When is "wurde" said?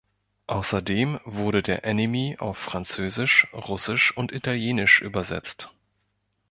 1.25-1.61